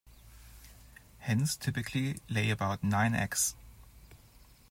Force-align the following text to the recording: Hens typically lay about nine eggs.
Hens 1.19 1.55
typically 1.57 2.17
lay 2.27 2.49
about 2.49 2.83
nine 2.83 3.13
eggs. 3.13 3.53